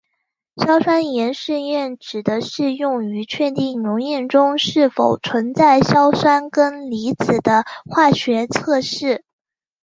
[0.55, 9.23] 硝酸盐试验指的是用于确定溶液中是否存在硝酸根离子的化学测试。